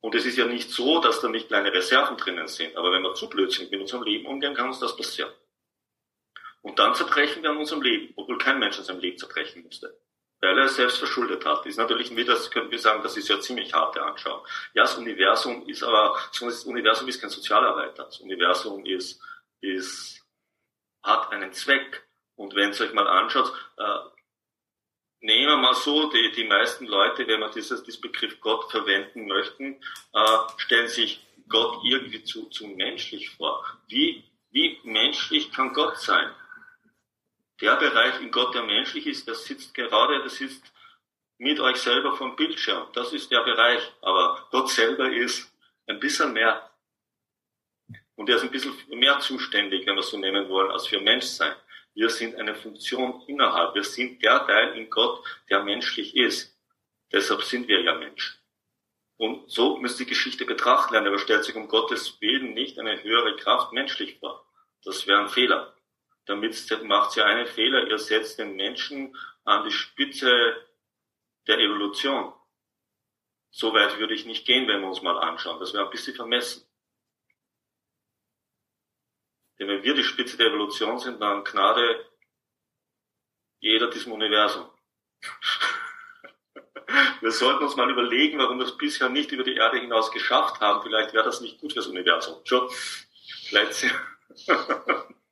Und 0.00 0.14
es 0.14 0.24
ist 0.24 0.36
ja 0.36 0.46
nicht 0.46 0.70
so, 0.70 1.00
dass 1.00 1.20
da 1.20 1.28
nicht 1.28 1.48
kleine 1.48 1.72
Reserven 1.72 2.16
drinnen 2.16 2.48
sind. 2.48 2.76
Aber 2.76 2.92
wenn 2.92 3.02
wir 3.02 3.14
zu 3.14 3.28
blöd 3.28 3.52
sind 3.52 3.70
mit 3.70 3.80
unserem 3.80 4.04
Leben 4.04 4.26
umgehen, 4.26 4.54
kann 4.54 4.68
uns 4.68 4.78
das 4.78 4.96
passieren. 4.96 5.32
Und 6.62 6.78
dann 6.78 6.94
zerbrechen 6.94 7.42
wir 7.42 7.50
an 7.50 7.56
unserem 7.56 7.82
Leben, 7.82 8.12
obwohl 8.16 8.38
kein 8.38 8.58
Mensch 8.58 8.78
an 8.78 8.84
seinem 8.84 9.00
Leben 9.00 9.18
zerbrechen 9.18 9.62
musste 9.62 9.98
weil 10.40 10.58
er 10.58 10.64
es 10.66 10.76
selbst 10.76 10.98
verschuldet 10.98 11.44
hat. 11.44 11.60
Das 11.60 11.66
ist 11.66 11.78
natürlich 11.78 12.14
wieder, 12.14 12.34
das 12.34 12.50
könnten 12.50 12.70
wir 12.70 12.78
sagen, 12.78 13.02
das 13.02 13.16
ist 13.16 13.28
ja 13.28 13.40
ziemlich 13.40 13.72
harte 13.72 14.02
Anschauung. 14.02 14.46
Ja, 14.74 14.82
das 14.82 14.96
Universum 14.96 15.66
ist 15.66 15.82
aber, 15.82 16.18
das 16.38 16.64
Universum 16.64 17.08
ist 17.08 17.20
kein 17.20 17.30
Sozialarbeiter. 17.30 18.04
Das 18.04 18.20
Universum 18.20 18.84
ist, 18.84 19.20
ist, 19.60 20.22
hat 21.02 21.32
einen 21.32 21.52
Zweck. 21.52 22.06
Und 22.34 22.54
wenn 22.54 22.70
es 22.70 22.80
euch 22.80 22.92
mal 22.92 23.06
anschaut, 23.06 23.52
äh, 23.78 23.98
nehmen 25.20 25.48
wir 25.48 25.56
mal 25.56 25.74
so, 25.74 26.10
die, 26.10 26.32
die 26.32 26.44
meisten 26.44 26.86
Leute, 26.86 27.26
wenn 27.26 27.40
man 27.40 27.52
dieses, 27.52 27.82
diesen 27.82 28.02
Begriff 28.02 28.40
Gott 28.40 28.70
verwenden 28.70 29.26
möchten, 29.26 29.80
äh, 30.12 30.38
stellen 30.58 30.88
sich 30.88 31.26
Gott 31.48 31.80
irgendwie 31.84 32.22
zu, 32.24 32.46
zu 32.50 32.66
menschlich 32.66 33.30
vor. 33.30 33.64
Wie, 33.88 34.24
wie 34.50 34.78
menschlich 34.84 35.50
kann 35.52 35.72
Gott 35.72 35.98
sein? 35.98 36.30
Der 37.60 37.76
Bereich 37.76 38.20
in 38.20 38.30
Gott, 38.30 38.54
der 38.54 38.62
menschlich 38.62 39.06
ist, 39.06 39.28
das 39.28 39.44
sitzt 39.44 39.74
gerade, 39.74 40.22
das 40.22 40.40
ist 40.40 40.72
mit 41.38 41.60
euch 41.60 41.76
selber 41.76 42.16
vom 42.16 42.36
Bildschirm. 42.36 42.88
Das 42.92 43.12
ist 43.12 43.30
der 43.30 43.42
Bereich. 43.42 43.82
Aber 44.00 44.46
Gott 44.50 44.70
selber 44.70 45.10
ist 45.10 45.52
ein 45.86 46.00
bisschen 46.00 46.32
mehr. 46.32 46.70
Und 48.14 48.30
er 48.30 48.36
ist 48.36 48.42
ein 48.42 48.50
bisschen 48.50 48.74
mehr 48.88 49.18
zuständig, 49.20 49.86
wenn 49.86 49.94
wir 49.94 50.00
es 50.00 50.10
so 50.10 50.18
nehmen 50.18 50.48
wollen, 50.48 50.70
als 50.70 50.86
für 50.86 51.00
Menschsein. 51.00 51.54
Wir 51.94 52.10
sind 52.10 52.36
eine 52.36 52.54
Funktion 52.54 53.22
innerhalb. 53.26 53.74
Wir 53.74 53.84
sind 53.84 54.22
der 54.22 54.46
Teil 54.46 54.76
in 54.76 54.90
Gott, 54.90 55.22
der 55.50 55.62
menschlich 55.62 56.16
ist. 56.16 56.58
Deshalb 57.12 57.42
sind 57.42 57.68
wir 57.68 57.82
ja 57.82 57.94
Mensch. 57.94 58.38
Und 59.18 59.50
so 59.50 59.78
müsst 59.78 59.98
die 59.98 60.06
Geschichte 60.06 60.44
betrachten 60.44 60.92
lernen, 60.92 61.08
aber 61.08 61.18
stellt 61.18 61.44
sich 61.44 61.54
um 61.54 61.68
Gottes 61.68 62.20
Willen 62.20 62.52
nicht 62.52 62.78
eine 62.78 63.02
höhere 63.02 63.36
Kraft 63.36 63.72
menschlich 63.72 64.18
vor. 64.18 64.46
Das 64.84 65.06
wäre 65.06 65.20
ein 65.20 65.28
Fehler. 65.28 65.75
Damit 66.26 66.82
macht 66.82 67.16
ihr 67.16 67.24
einen 67.24 67.46
Fehler, 67.46 67.88
ihr 67.88 67.98
setzt 67.98 68.38
den 68.38 68.56
Menschen 68.56 69.16
an 69.44 69.64
die 69.64 69.70
Spitze 69.70 70.66
der 71.46 71.58
Evolution. 71.58 72.32
So 73.50 73.72
weit 73.72 73.98
würde 73.98 74.14
ich 74.14 74.26
nicht 74.26 74.44
gehen, 74.44 74.66
wenn 74.68 74.80
wir 74.80 74.88
uns 74.88 75.02
mal 75.02 75.16
anschauen. 75.18 75.60
Das 75.60 75.72
wäre 75.72 75.84
ein 75.84 75.90
bisschen 75.90 76.14
vermessen. 76.14 76.66
Denn 79.58 79.68
wenn 79.68 79.82
wir 79.84 79.94
die 79.94 80.04
Spitze 80.04 80.36
der 80.36 80.48
Evolution 80.48 80.98
sind, 80.98 81.20
dann 81.20 81.44
gnade 81.44 82.04
jeder 83.60 83.88
diesem 83.88 84.12
Universum. 84.12 84.68
Wir 87.20 87.32
sollten 87.32 87.64
uns 87.64 87.74
mal 87.74 87.90
überlegen, 87.90 88.38
warum 88.38 88.58
wir 88.58 88.66
es 88.66 88.76
bisher 88.76 89.08
nicht 89.08 89.32
über 89.32 89.42
die 89.42 89.56
Erde 89.56 89.78
hinaus 89.80 90.12
geschafft 90.12 90.60
haben. 90.60 90.82
Vielleicht 90.82 91.12
wäre 91.14 91.24
das 91.24 91.40
nicht 91.40 91.58
gut 91.58 91.72
fürs 91.72 91.88
Universum. 91.88 92.40
Schon. 92.44 92.70
Vielleicht. 93.48 93.92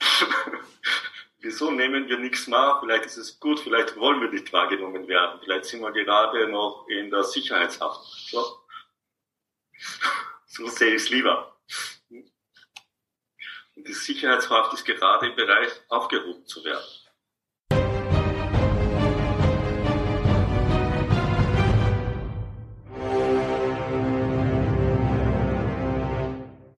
Wieso 1.40 1.70
nehmen 1.70 2.08
wir 2.08 2.18
nichts 2.18 2.50
wahr? 2.50 2.80
Vielleicht 2.80 3.06
ist 3.06 3.16
es 3.16 3.40
gut, 3.40 3.60
vielleicht 3.60 3.96
wollen 3.96 4.20
wir 4.20 4.28
nicht 4.28 4.52
wahrgenommen 4.52 5.08
werden. 5.08 5.40
Vielleicht 5.42 5.64
sind 5.66 5.80
wir 5.80 5.92
gerade 5.92 6.48
noch 6.48 6.86
in 6.88 7.10
der 7.10 7.24
Sicherheitshaft. 7.24 8.04
So, 8.30 8.60
so 10.46 10.66
sehe 10.68 10.94
ich 10.94 11.02
es 11.02 11.10
lieber. 11.10 11.56
Und 12.10 13.88
die 13.88 13.94
Sicherheitshaft 13.94 14.74
ist 14.74 14.84
gerade 14.84 15.28
im 15.28 15.36
Bereich 15.36 15.70
aufgehoben 15.88 16.44
zu 16.44 16.62
werden. 16.64 16.84